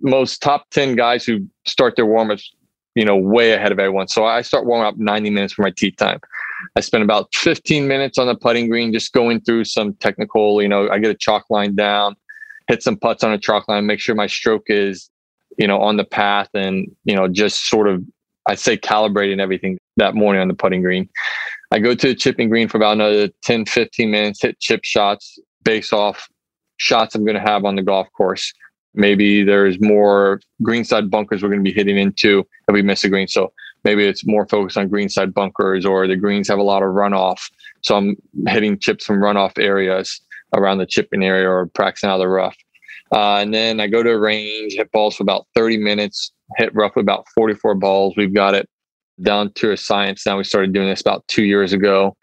[0.00, 2.52] most top 10 guys who start their warm ups,
[2.94, 4.08] you know, way ahead of everyone.
[4.08, 6.20] So I start warming up 90 minutes for my tee time.
[6.76, 10.68] I spend about 15 minutes on the putting green, just going through some technical, you
[10.68, 12.16] know, I get a chalk line down,
[12.68, 15.10] hit some putts on a chalk line, make sure my stroke is,
[15.58, 18.02] you know, on the path and, you know, just sort of,
[18.46, 21.08] I say calibrating everything that morning on the putting green.
[21.70, 25.38] I go to the chipping green for about another 10, 15 minutes, hit chip shots
[25.64, 26.28] based off
[26.76, 28.52] shots I'm going to have on the golf course.
[28.94, 33.08] Maybe there's more greenside bunkers we're going to be hitting into if we miss a
[33.08, 33.28] green.
[33.28, 33.52] So
[33.82, 37.40] maybe it's more focused on greenside bunkers or the greens have a lot of runoff.
[37.82, 40.20] So I'm hitting chips from runoff areas
[40.54, 42.56] around the chipping area or practicing out of the rough.
[43.12, 46.74] Uh, and then I go to a range, hit balls for about 30 minutes, hit
[46.74, 48.14] roughly about 44 balls.
[48.16, 48.68] We've got it
[49.22, 50.36] down to a science now.
[50.36, 52.16] We started doing this about two years ago.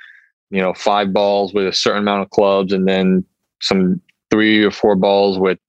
[0.49, 3.23] You know, five balls with a certain amount of clubs, and then
[3.61, 5.59] some three or four balls with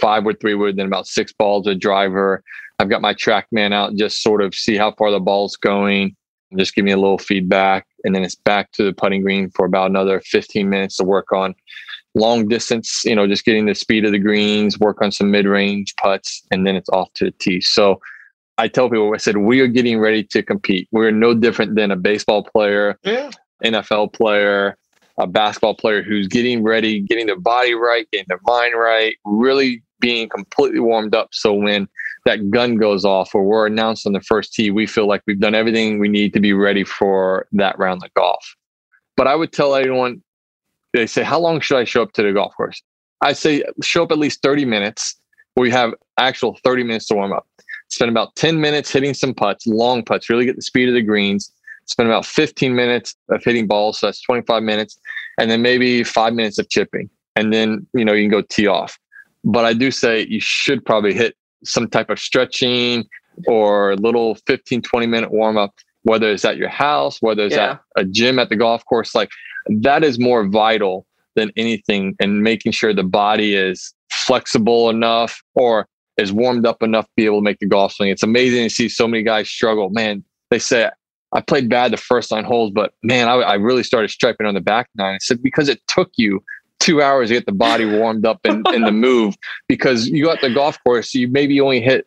[0.00, 2.42] five with three wood, then about six balls a driver,
[2.78, 6.16] I've got my TrackMan out, just sort of see how far the ball's going,
[6.56, 7.86] just give me a little feedback.
[8.04, 11.32] And then it's back to the putting green for about another 15 minutes to work
[11.32, 11.54] on
[12.14, 15.46] long distance, you know, just getting the speed of the greens, work on some mid
[15.46, 17.60] range putts, and then it's off to the tee.
[17.60, 18.00] So
[18.58, 20.88] I tell people, I said, we are getting ready to compete.
[20.90, 23.30] We're no different than a baseball player, yeah.
[23.64, 24.76] NFL player,
[25.20, 29.82] a basketball player who's getting ready, getting their body right, getting their mind right, really
[30.00, 31.28] being completely warmed up.
[31.32, 31.86] So when
[32.24, 35.38] that gun goes off or we're announced on the first tee, we feel like we've
[35.38, 38.56] done everything we need to be ready for that round of golf.
[39.16, 40.22] But I would tell anyone,
[40.94, 42.82] they say, How long should I show up to the golf course?
[43.20, 45.16] I say, show up at least 30 minutes.
[45.56, 47.46] We have actual 30 minutes to warm up.
[47.88, 51.02] Spend about 10 minutes hitting some putts, long putts, really get the speed of the
[51.02, 51.52] greens.
[51.90, 53.98] Spend about 15 minutes of hitting balls.
[53.98, 54.98] So that's 25 minutes.
[55.38, 57.10] And then maybe five minutes of chipping.
[57.34, 58.96] And then, you know, you can go tee off.
[59.42, 63.06] But I do say you should probably hit some type of stretching
[63.48, 67.56] or a little 15, 20 minute warm up, whether it's at your house, whether it's
[67.56, 67.72] yeah.
[67.72, 69.30] at a gym at the golf course, like
[69.68, 75.86] that is more vital than anything and making sure the body is flexible enough or
[76.16, 78.10] is warmed up enough to be able to make the golf swing.
[78.10, 79.90] It's amazing to see so many guys struggle.
[79.90, 80.90] Man, they say,
[81.32, 84.54] I played bad the first nine holes, but man, I, I really started striping on
[84.54, 85.14] the back nine.
[85.14, 86.42] I said, because it took you
[86.80, 89.36] two hours to get the body warmed up and in, the move
[89.68, 92.06] because you got the golf course, you maybe only hit,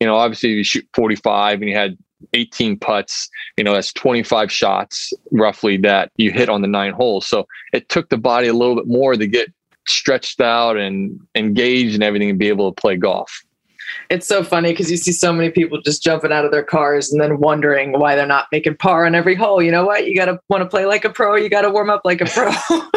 [0.00, 1.96] you know, obviously you shoot 45 and you had
[2.34, 7.26] 18 putts, you know, that's 25 shots roughly that you hit on the nine holes.
[7.26, 9.52] So it took the body a little bit more to get
[9.88, 13.42] stretched out and engaged and everything and be able to play golf.
[14.10, 17.12] It's so funny because you see so many people just jumping out of their cars
[17.12, 19.62] and then wondering why they're not making par on every hole.
[19.62, 20.06] You know what?
[20.06, 21.36] You got to want to play like a pro.
[21.36, 22.50] You got to warm up like a pro.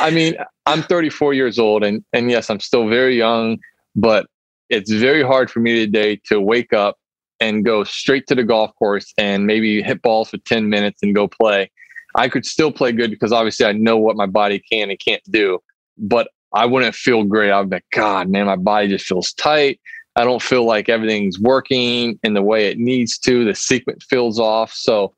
[0.00, 3.58] I mean, I'm 34 years old, and and yes, I'm still very young,
[3.96, 4.26] but
[4.70, 6.96] it's very hard for me today to wake up
[7.40, 11.14] and go straight to the golf course and maybe hit balls for 10 minutes and
[11.14, 11.70] go play.
[12.14, 15.22] I could still play good because obviously I know what my body can and can't
[15.30, 15.58] do,
[15.98, 17.50] but I wouldn't feel great.
[17.50, 19.80] I'd be like, God, man, my body just feels tight.
[20.16, 23.44] I don't feel like everything's working in the way it needs to.
[23.44, 24.72] The sequence feels off.
[24.72, 25.12] So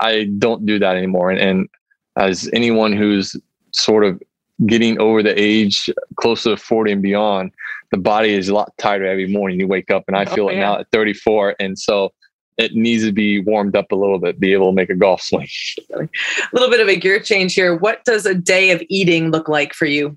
[0.00, 1.30] I don't do that anymore.
[1.30, 1.68] And, and
[2.16, 3.36] as anyone who's
[3.72, 4.22] sort of
[4.66, 7.52] getting over the age close to 40 and beyond,
[7.90, 9.60] the body is a lot tighter every morning.
[9.60, 11.56] You wake up and I oh, feel oh, it now at 34.
[11.60, 12.12] And so
[12.56, 15.20] it needs to be warmed up a little bit, be able to make a golf
[15.22, 15.48] swing.
[15.94, 16.08] a
[16.54, 17.76] little bit of a gear change here.
[17.76, 20.16] What does a day of eating look like for you?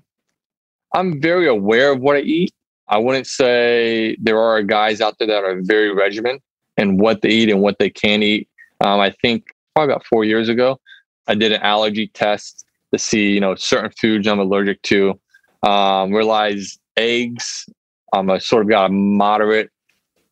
[0.94, 2.52] I'm very aware of what I eat.
[2.88, 6.42] I wouldn't say there are guys out there that are very regimented
[6.76, 8.48] and what they eat and what they can eat.
[8.84, 10.78] Um, I think probably about four years ago,
[11.26, 15.18] I did an allergy test to see, you know, certain foods I'm allergic to.
[15.62, 17.66] Um, realized eggs,
[18.12, 19.70] I'm a sort of got a moderate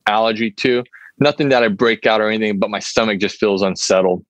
[0.06, 0.84] allergy to.
[1.18, 4.24] Nothing that I break out or anything, but my stomach just feels unsettled.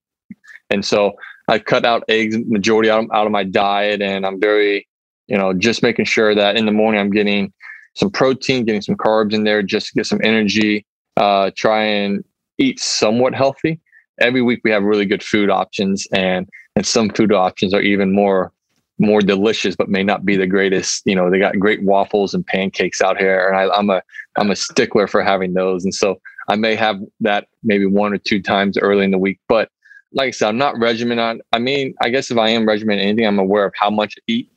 [0.68, 1.12] And so
[1.48, 4.86] I cut out eggs majority out of, out of my diet, and I'm very,
[5.30, 7.52] you know, just making sure that in the morning I'm getting
[7.94, 10.84] some protein, getting some carbs in there, just to get some energy.
[11.16, 12.24] Uh, try and
[12.58, 13.80] eat somewhat healthy.
[14.20, 18.12] Every week we have really good food options, and and some food options are even
[18.12, 18.52] more
[18.98, 21.02] more delicious, but may not be the greatest.
[21.06, 24.02] You know, they got great waffles and pancakes out here, and I, I'm a
[24.36, 25.84] I'm a stickler for having those.
[25.84, 29.38] And so I may have that maybe one or two times early in the week.
[29.48, 29.70] But
[30.12, 31.42] like I said, I'm not regimented.
[31.52, 34.22] I mean, I guess if I am regimented anything, I'm aware of how much I
[34.26, 34.50] eat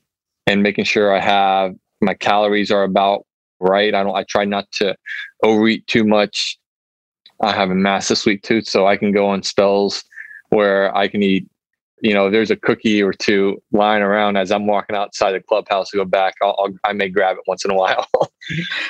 [0.48, 3.26] and making sure I have my calories are about
[3.60, 3.94] right.
[3.94, 4.16] I don't.
[4.16, 4.96] I try not to
[5.44, 6.58] overeat too much.
[7.42, 10.04] I have a massive sweet tooth, so I can go on spells
[10.50, 11.48] where I can eat
[12.04, 15.90] you know, there's a cookie or two lying around as I'm walking outside the clubhouse
[15.92, 18.08] to go back, I'll, I'll i may grab it once in a while.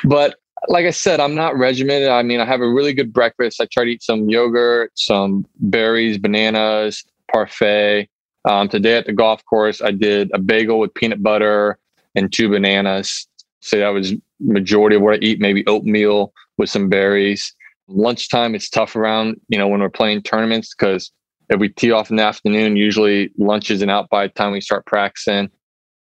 [0.04, 0.36] but
[0.68, 2.10] like I said, I'm not regimented.
[2.10, 3.62] I mean, I have a really good breakfast.
[3.62, 8.10] I try to eat some yogurt, some berries, bananas, parfait.
[8.46, 11.78] Um, today at the golf course, I did a bagel with peanut butter
[12.16, 13.28] and two bananas.
[13.62, 15.40] So that was majority of what I eat.
[15.40, 17.56] Maybe oatmeal with some berries.
[17.88, 21.12] Lunchtime, it's tough around you know when we're playing tournaments because
[21.50, 24.62] if we tee off in the afternoon, usually lunch isn't out by the time we
[24.62, 25.50] start practicing.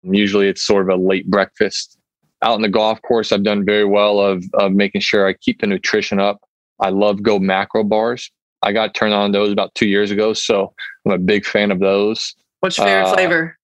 [0.04, 1.98] Usually it's sort of a late breakfast.
[2.44, 5.62] Out in the golf course, I've done very well of, of making sure I keep
[5.62, 6.40] the nutrition up.
[6.80, 8.32] I love GoMacro bars.
[8.64, 10.74] I got turned on those about two years ago, so
[11.06, 12.36] I'm a big fan of those.
[12.60, 13.58] What's your favorite uh, flavor?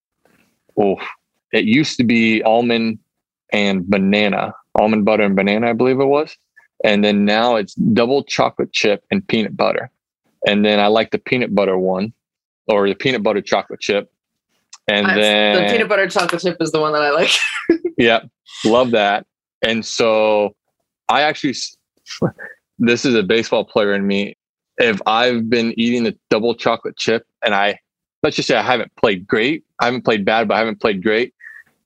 [0.78, 0.96] Oh,
[1.52, 2.98] it used to be almond
[3.52, 6.36] and banana, almond butter and banana, I believe it was.
[6.84, 9.90] And then now it's double chocolate chip and peanut butter.
[10.46, 12.12] And then I like the peanut butter one
[12.68, 14.12] or the peanut butter chocolate chip.
[14.86, 17.30] And I, then the peanut butter chocolate chip is the one that I like.
[17.98, 18.20] yeah,
[18.64, 19.26] love that.
[19.62, 20.54] And so
[21.08, 21.54] I actually,
[22.78, 24.36] this is a baseball player in me.
[24.78, 27.78] If I've been eating the double chocolate chip and I,
[28.22, 31.02] let's just say I haven't played great, I haven't played bad, but I haven't played
[31.02, 31.34] great,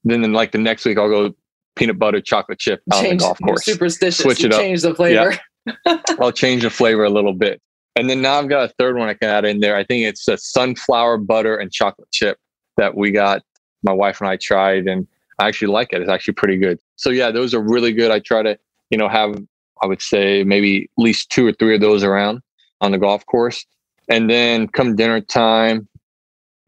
[0.04, 1.34] then, then like the next week I'll go
[1.74, 3.64] peanut butter chocolate chip out change, on the golf course.
[3.64, 4.22] Superstitious.
[4.22, 4.60] Switch it up.
[4.60, 5.38] Change the flavor.
[5.86, 5.98] Yeah.
[6.20, 7.60] I'll change the flavor a little bit.
[7.96, 9.76] And then now I've got a third one I can add in there.
[9.76, 12.38] I think it's a sunflower butter and chocolate chip
[12.76, 13.42] that we got.
[13.82, 15.06] My wife and I tried, and
[15.38, 16.00] I actually like it.
[16.00, 16.78] It's actually pretty good.
[16.96, 18.10] So yeah, those are really good.
[18.10, 18.58] I try to,
[18.90, 19.42] you know, have
[19.82, 22.40] I would say maybe at least two or three of those around
[22.82, 23.64] on the golf course.
[24.08, 25.88] And then come dinner time,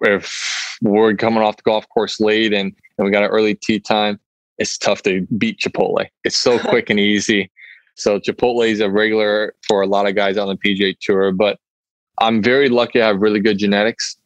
[0.01, 0.33] if
[0.81, 4.19] we're coming off the golf course late and, and we got an early tee time,
[4.59, 6.07] it's tough to beat Chipotle.
[6.23, 7.51] It's so quick and easy.
[7.97, 11.59] So Chipotle is a regular for a lot of guys on the PGA Tour, but
[12.21, 14.17] I'm very lucky I have really good genetics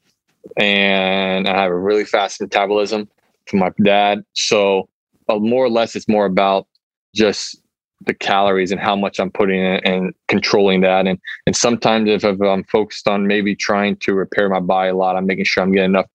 [0.59, 3.09] and I have a really fast metabolism
[3.47, 4.25] from my dad.
[4.35, 4.89] So
[5.29, 6.67] uh, more or less, it's more about
[7.15, 7.63] just
[8.07, 11.07] the calories and how much I'm putting in and controlling that.
[11.07, 14.95] And and sometimes if, if I'm focused on maybe trying to repair my body a
[14.95, 16.07] lot, I'm making sure I'm getting enough.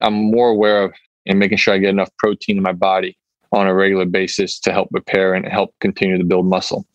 [0.00, 0.92] I'm more aware of
[1.26, 3.16] and making sure I get enough protein in my body
[3.52, 6.86] on a regular basis to help repair and help continue to build muscle.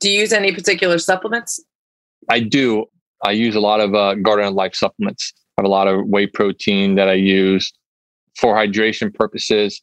[0.00, 1.62] Do you use any particular supplements?
[2.28, 2.86] I do.
[3.24, 5.32] I use a lot of uh, Garden Life supplements.
[5.56, 7.72] I have a lot of whey protein that I use
[8.36, 9.82] for hydration purposes.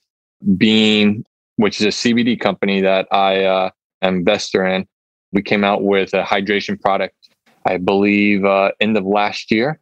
[0.58, 1.26] Beam,
[1.58, 3.70] which is a CBD company that I uh,
[4.14, 4.88] investor in,
[5.32, 7.16] we came out with a hydration product,
[7.66, 9.80] I believe, uh, end of last year.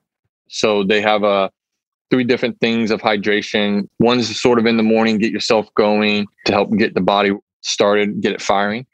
[0.49, 1.49] So they have a uh,
[2.09, 3.87] three different things of hydration.
[3.99, 7.31] One's sort of in the morning, get yourself going to help get the body
[7.61, 8.85] started, get it firing.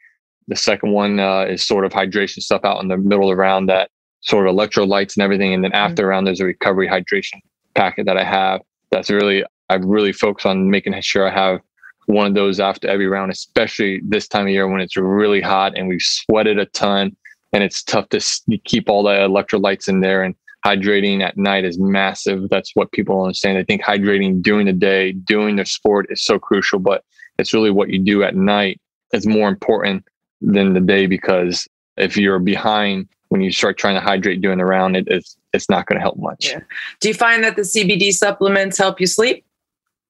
[0.48, 3.90] The second one uh, is sort of hydration stuff out in the middle around that
[4.22, 5.52] sort of electrolytes and everything.
[5.52, 6.08] And then after mm-hmm.
[6.08, 7.40] around, there's a recovery hydration
[7.74, 8.62] packet that I have.
[8.90, 11.60] That's really, I've really focused on making sure I have
[12.06, 15.76] one of those after every round, especially this time of year when it's really hot
[15.76, 17.16] and we've sweated a ton
[17.52, 18.20] and it's tough to
[18.64, 20.22] keep all the electrolytes in there.
[20.22, 20.34] And
[20.64, 22.48] hydrating at night is massive.
[22.48, 23.58] That's what people understand.
[23.58, 27.04] I think hydrating during the day, doing their sport is so crucial, but
[27.38, 28.80] it's really what you do at night
[29.12, 30.04] is more important
[30.40, 34.64] than the day because if you're behind when you start trying to hydrate during the
[34.64, 36.48] round, it, it's it's not going to help much.
[36.48, 36.60] Yeah.
[37.00, 39.44] Do you find that the CBD supplements help you sleep?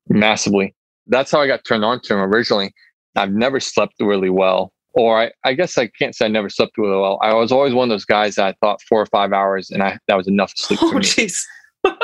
[0.08, 0.74] Massively.
[1.10, 2.72] That's how I got turned on to them originally.
[3.16, 6.76] I've never slept really well or I, I, guess I can't say I never slept
[6.76, 7.18] really well.
[7.22, 9.82] I was always one of those guys that I thought four or five hours and
[9.82, 11.28] I that was enough sleep oh, for me.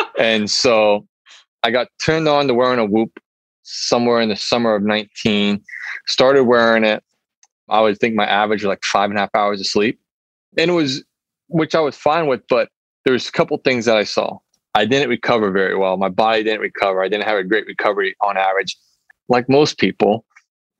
[0.18, 1.06] and so
[1.62, 3.18] I got turned on to wearing a whoop
[3.62, 5.60] somewhere in the summer of 19.
[6.06, 7.02] Started wearing it.
[7.68, 9.98] I would think my average was like five and a half hours of sleep.
[10.56, 11.04] And it was
[11.48, 12.68] which I was fine with, but
[13.04, 14.38] there's a couple things that I saw.
[14.74, 15.96] I didn't recover very well.
[15.96, 17.02] My body didn't recover.
[17.02, 18.76] I didn't have a great recovery on average.
[19.28, 20.24] Like most people,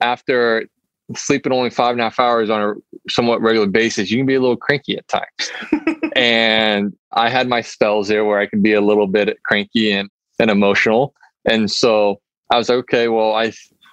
[0.00, 0.66] after
[1.14, 2.74] sleeping only five and a half hours on a
[3.08, 6.02] somewhat regular basis, you can be a little cranky at times.
[6.16, 10.10] and I had my spells there where I could be a little bit cranky and,
[10.38, 11.14] and emotional.
[11.44, 13.52] And so I was like, okay, well, I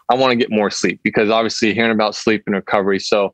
[0.10, 3.00] I want to get more sleep because obviously hearing about sleep and recovery.
[3.00, 3.34] So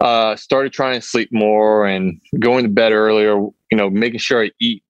[0.00, 4.44] uh started trying to sleep more and going to bed earlier, you know, making sure
[4.44, 4.82] I eat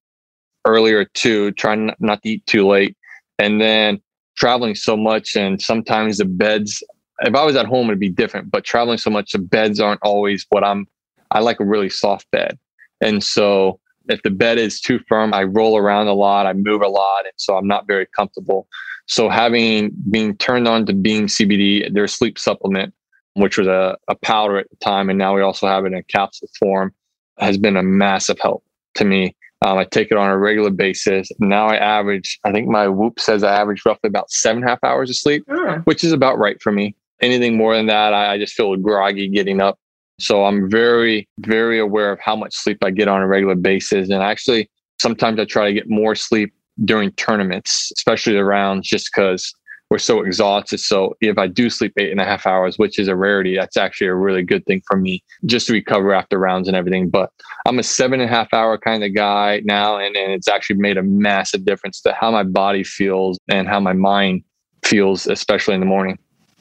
[0.66, 2.96] earlier too, trying not to eat too late.
[3.38, 4.00] And then
[4.36, 6.82] traveling so much and sometimes the beds
[7.22, 8.50] if I was at home, it'd be different.
[8.50, 10.86] But traveling so much, the beds aren't always what I'm.
[11.30, 12.58] I like a really soft bed,
[13.00, 16.82] and so if the bed is too firm, I roll around a lot, I move
[16.82, 18.66] a lot, and so I'm not very comfortable.
[19.06, 22.94] So having being turned on to Beam CBD, their sleep supplement,
[23.34, 25.94] which was a, a powder at the time, and now we also have it in
[25.94, 26.92] a capsule form,
[27.38, 28.64] has been a massive help
[28.94, 29.36] to me.
[29.62, 31.28] Um, I take it on a regular basis.
[31.38, 34.70] Now I average, I think my Whoop says I average roughly about seven and a
[34.70, 35.84] half hours of sleep, mm.
[35.84, 36.96] which is about right for me.
[37.20, 39.78] Anything more than that, I, I just feel groggy getting up.
[40.18, 44.08] So I'm very, very aware of how much sleep I get on a regular basis.
[44.08, 44.70] And actually,
[45.00, 49.54] sometimes I try to get more sleep during tournaments, especially the rounds, just because
[49.90, 50.78] we're so exhausted.
[50.78, 53.76] So if I do sleep eight and a half hours, which is a rarity, that's
[53.76, 57.10] actually a really good thing for me just to recover after rounds and everything.
[57.10, 57.30] But
[57.66, 60.76] I'm a seven and a half hour kind of guy now, and, and it's actually
[60.76, 64.44] made a massive difference to how my body feels and how my mind
[64.84, 66.18] feels, especially in the morning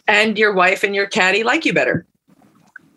[0.09, 2.05] and your wife and your caddy like you better.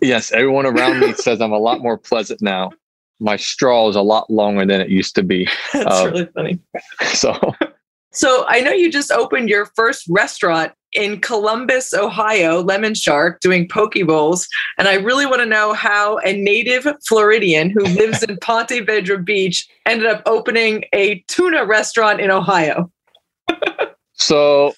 [0.01, 2.73] Yes, everyone around me says I'm a lot more pleasant now.
[3.21, 5.47] My straw is a lot longer than it used to be.
[5.73, 6.59] That's uh, really funny.
[7.15, 7.55] So,
[8.13, 13.67] so I know you just opened your first restaurant in Columbus, Ohio, Lemon Shark, doing
[13.67, 14.47] poke bowls,
[14.77, 19.25] and I really want to know how a native Floridian who lives in Ponte Vedra
[19.25, 22.91] Beach ended up opening a tuna restaurant in Ohio.
[24.13, 24.75] so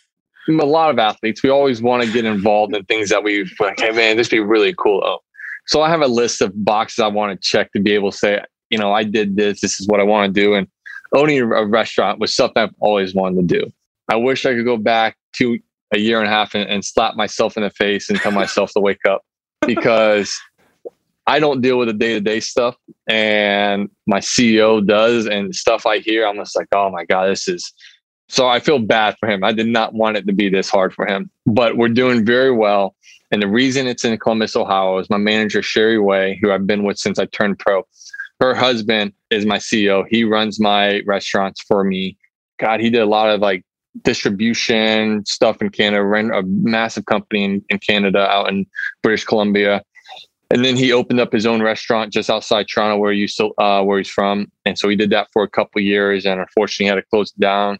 [0.48, 3.80] a lot of athletes, we always want to get involved in things that we like,
[3.80, 5.02] hey man, this would be really cool.
[5.04, 5.18] Oh.
[5.66, 8.16] So I have a list of boxes I want to check to be able to
[8.16, 10.54] say, you know, I did this, this is what I want to do.
[10.54, 10.68] And
[11.14, 13.72] owning a restaurant was something I've always wanted to do.
[14.08, 15.58] I wish I could go back to
[15.92, 18.72] a year and a half and, and slap myself in the face and tell myself
[18.72, 19.22] to wake up
[19.66, 20.38] because
[21.26, 22.76] I don't deal with the day to day stuff
[23.08, 26.26] and my CEO does and stuff I hear.
[26.26, 27.72] I'm just like, oh my God, this is
[28.28, 29.44] so I feel bad for him.
[29.44, 32.50] I did not want it to be this hard for him, but we're doing very
[32.50, 32.94] well.
[33.30, 36.84] And the reason it's in Columbus, Ohio is my manager, Sherry Way, who I've been
[36.84, 37.86] with since I turned pro.
[38.40, 40.04] Her husband is my CEO.
[40.08, 42.16] He runs my restaurants for me.
[42.58, 43.64] God, he did a lot of like
[44.02, 48.66] distribution stuff in Canada, ran a massive company in, in Canada out in
[49.02, 49.82] British Columbia.
[50.50, 53.82] And then he opened up his own restaurant just outside Toronto, where you still uh,
[53.82, 54.50] where he's from.
[54.64, 57.40] And so he did that for a couple years, and unfortunately, had to close it
[57.40, 57.78] down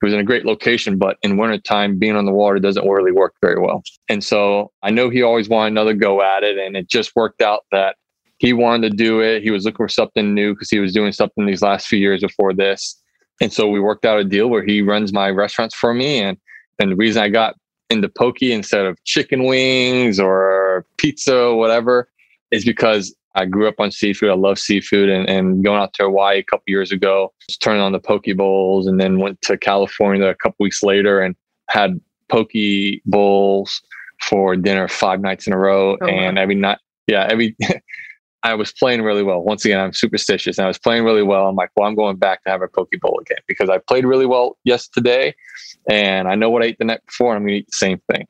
[0.00, 3.12] it was in a great location, but in wintertime, being on the water doesn't really
[3.12, 3.82] work very well.
[4.08, 6.56] And so I know he always wanted another go at it.
[6.56, 7.96] And it just worked out that
[8.40, 9.42] he wanted to do it.
[9.42, 12.22] He was looking for something new because he was doing something these last few years
[12.22, 12.98] before this.
[13.42, 16.20] And so we worked out a deal where he runs my restaurants for me.
[16.20, 16.38] And,
[16.78, 17.54] and the reason I got
[17.90, 22.08] into poke instead of chicken wings or pizza or whatever
[22.50, 24.30] is because I grew up on seafood.
[24.30, 27.82] I love seafood and, and going out to Hawaii a couple years ago, just turning
[27.82, 31.36] on the poke bowls and then went to California a couple weeks later and
[31.68, 32.52] had poke
[33.04, 33.82] bowls
[34.22, 35.98] for dinner five nights in a row.
[36.00, 36.42] Oh, and wow.
[36.42, 37.54] every night, yeah, every,
[38.42, 39.42] I was playing really well.
[39.42, 41.46] Once again, I'm superstitious and I was playing really well.
[41.46, 44.04] I'm like, well, I'm going back to have a poke bowl again because I played
[44.04, 45.34] really well yesterday
[45.90, 47.34] and I know what I ate the night before.
[47.34, 48.26] And I'm going to eat the same thing.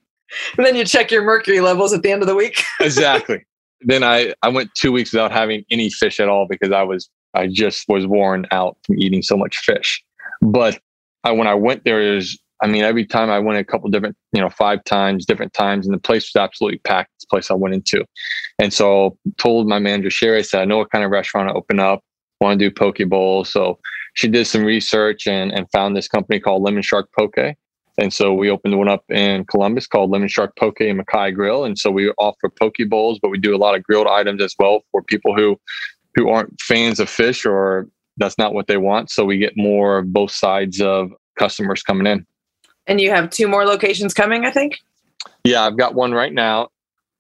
[0.56, 2.62] And then you check your mercury levels at the end of the week.
[2.80, 3.44] exactly
[3.82, 7.08] then I, I went two weeks without having any fish at all because I was
[7.34, 10.02] I just was worn out from eating so much fish.
[10.42, 10.80] But
[11.24, 14.16] I, when I went there, is I mean, every time I went a couple different,
[14.32, 17.10] you know, five times, different times, and the place was absolutely packed.
[17.18, 18.04] This place I went into,
[18.58, 21.52] and so told my manager Sherry, I said, I know what kind of restaurant I
[21.54, 22.02] open up.
[22.40, 23.52] want to do poke bowls.
[23.52, 23.78] So
[24.14, 27.56] she did some research and, and found this company called Lemon Shark Poke.
[27.98, 31.64] And so we opened one up in Columbus called Lemon Shark Poke and Makai Grill.
[31.64, 34.54] And so we offer poke bowls, but we do a lot of grilled items as
[34.58, 35.58] well for people who
[36.14, 37.86] who aren't fans of fish or
[38.16, 39.10] that's not what they want.
[39.10, 42.26] So we get more of both sides of customers coming in.
[42.90, 44.80] And you have two more locations coming, I think?
[45.44, 46.70] Yeah, I've got one right now,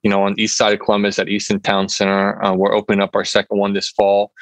[0.02, 2.44] you know, on the east side of Columbus at Easton Town Center.
[2.44, 4.32] Uh, we're opening up our second one this fall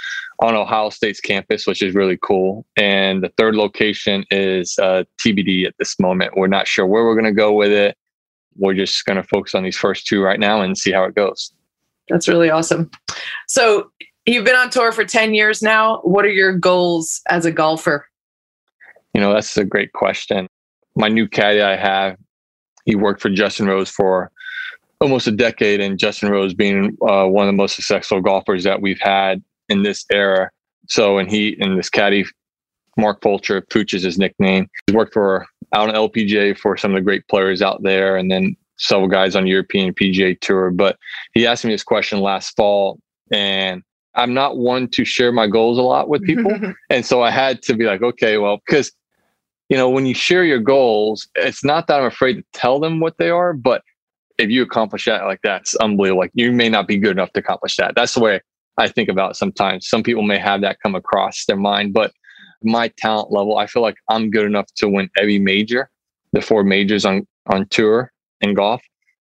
[0.41, 2.65] on Ohio State's campus, which is really cool.
[2.77, 6.33] And the third location is uh, TBD at this moment.
[6.35, 7.99] We're not sure where we're going to go with it.
[8.57, 11.15] We're just going to focus on these first two right now and see how it
[11.15, 11.53] goes.
[12.09, 12.91] That's really awesome.
[13.49, 13.93] So
[14.25, 15.99] you've been on tour for 10 years now.
[16.05, 18.09] What are your goals as a golfer?
[19.13, 20.49] You know, that's a great question.
[20.99, 22.17] My new caddy I have,
[22.85, 24.31] he worked for Justin Rose for
[25.01, 28.83] almost a decade, and Justin Rose being uh, one of the most successful golfers that
[28.83, 30.51] we've had in this era.
[30.89, 32.25] So, and he and this caddy,
[32.97, 34.69] Mark Fulcher, Pooch is his nickname.
[34.87, 38.31] He's worked for out on LPGA for some of the great players out there, and
[38.31, 40.71] then several guys on European PGA Tour.
[40.71, 40.99] But
[41.35, 42.99] he asked me this question last fall,
[43.31, 43.83] and
[44.15, 46.53] I'm not one to share my goals a lot with people.
[46.91, 48.91] and so I had to be like, okay, well, because,
[49.69, 53.01] you know, when you share your goals, it's not that I'm afraid to tell them
[53.01, 53.83] what they are, but
[54.39, 56.21] if you accomplish that like that's unbelievable.
[56.21, 57.95] Like you may not be good enough to accomplish that.
[57.95, 58.41] That's the way
[58.79, 59.89] I think about it sometimes.
[59.89, 62.13] Some people may have that come across their mind, but
[62.63, 65.91] my talent level, I feel like I'm good enough to win every major,
[66.33, 68.81] the four majors on on tour in golf.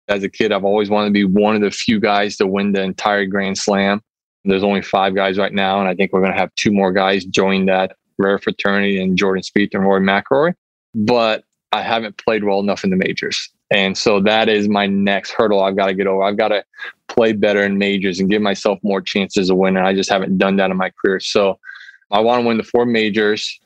[0.07, 2.73] As a kid, I've always wanted to be one of the few guys to win
[2.73, 4.01] the entire Grand Slam.
[4.43, 6.91] There's only five guys right now, and I think we're going to have two more
[6.91, 10.53] guys join that rare fraternity and Jordan Spieth and Rory McIlroy.
[10.93, 13.49] But I haven't played well enough in the majors.
[13.71, 16.23] And so that is my next hurdle I've got to get over.
[16.23, 16.63] I've got to
[17.07, 19.83] play better in majors and give myself more chances of winning.
[19.83, 21.19] I just haven't done that in my career.
[21.19, 21.59] So
[22.11, 23.59] I want to win the four majors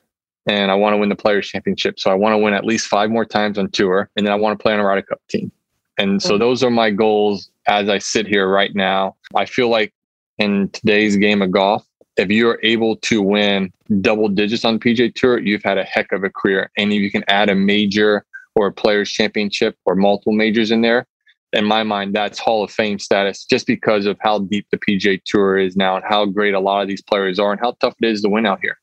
[0.48, 2.00] and I want to win the players championship.
[2.00, 4.38] So I want to win at least five more times on tour and then I
[4.38, 5.52] want to play on a Ryder Cup team.
[5.98, 6.40] And so mm-hmm.
[6.40, 9.18] those are my goals as I sit here right now.
[9.36, 9.94] I feel like
[10.38, 11.86] in today's game of golf,
[12.20, 16.12] if you're able to win double digits on the PGA Tour, you've had a heck
[16.12, 16.70] of a career.
[16.78, 20.82] And if you can add a major or a players championship or multiple majors in
[20.82, 21.08] there,
[21.54, 25.20] in my mind, that's Hall of Fame status just because of how deep the PGA
[25.26, 27.96] Tour is now and how great a lot of these players are and how tough
[28.02, 28.78] it is to win out here.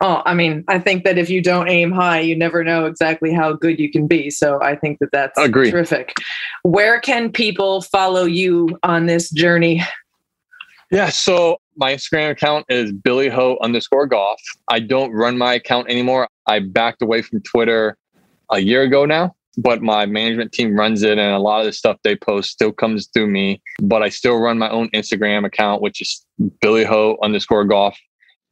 [0.00, 3.32] Oh, I mean, I think that if you don't aim high, you never know exactly
[3.32, 4.30] how good you can be.
[4.30, 5.70] So I think that that's Agreed.
[5.70, 6.12] terrific.
[6.62, 9.82] Where can people follow you on this journey?
[10.90, 14.40] Yeah, so my Instagram account is Billy Ho underscore golf.
[14.68, 16.28] I don't run my account anymore.
[16.46, 17.96] I backed away from Twitter
[18.50, 21.72] a year ago now, but my management team runs it and a lot of the
[21.72, 23.62] stuff they post still comes through me.
[23.80, 26.26] But I still run my own Instagram account, which is
[26.60, 27.96] Billy Ho underscore golf.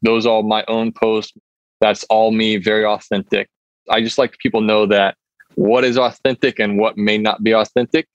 [0.02, 1.32] Those are all my own posts.
[1.80, 3.48] That's all me, very authentic.
[3.90, 5.16] I just like people know that
[5.56, 8.06] what is authentic and what may not be authentic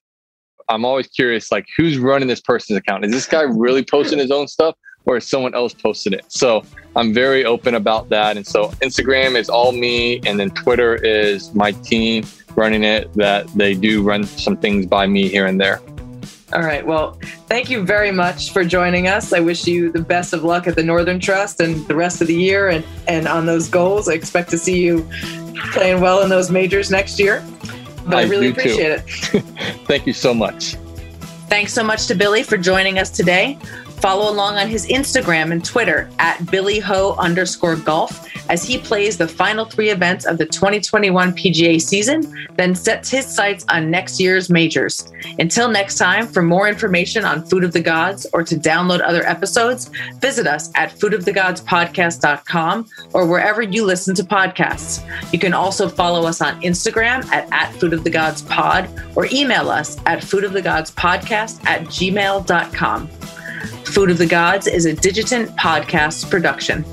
[0.70, 3.03] I'm always curious, like who's running this person's account?
[3.03, 4.76] Is this guy really posting his own stuff
[5.06, 6.26] or someone else posted it?
[6.28, 6.64] So
[6.95, 8.38] I'm very open about that.
[8.38, 12.26] And so Instagram is all me, and then Twitter is my team
[12.56, 13.14] running it.
[13.14, 15.82] That they do run some things by me here and there.
[16.54, 16.86] All right.
[16.86, 19.32] Well, thank you very much for joining us.
[19.32, 22.28] I wish you the best of luck at the Northern Trust and the rest of
[22.28, 24.10] the year and, and on those goals.
[24.10, 25.08] I expect to see you
[25.72, 27.41] playing well in those majors next year
[28.06, 29.38] but I, I really appreciate too.
[29.38, 29.41] it.
[29.86, 30.76] Thank you so much.
[31.47, 33.58] Thanks so much to Billy for joining us today.
[34.02, 39.28] Follow along on his Instagram and Twitter at BillyHo underscore golf as he plays the
[39.28, 42.22] final three events of the 2021 PGA season,
[42.58, 45.10] then sets his sights on next year's majors.
[45.39, 49.26] Until next time, for more information on Food of the Gods or to download other
[49.26, 49.89] episodes,
[50.20, 55.02] visit us at foodofthegodspodcast.com or wherever you listen to podcasts.
[55.32, 59.28] You can also follow us on Instagram at, at Food of the Gods Pod or
[59.32, 63.10] email us at foodofthegodspodcast at gmail.com.
[63.86, 66.84] Food of the Gods is a Digitant podcast production.